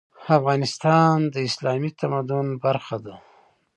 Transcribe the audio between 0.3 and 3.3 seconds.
افغانستان د اسلامي تمدن برخه ده.